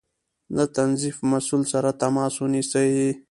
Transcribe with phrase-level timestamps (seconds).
[0.55, 2.89] له تنظيف مسؤل سره تماس ونيسئ